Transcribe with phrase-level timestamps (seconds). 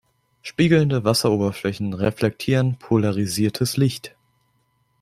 [0.41, 4.15] Spiegelnde Wasseroberflächen reflektieren polarisiertes Licht.